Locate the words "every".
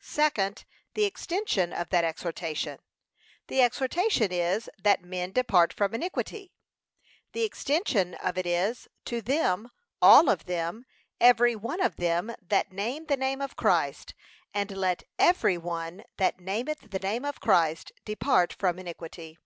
11.20-11.54, 15.18-15.58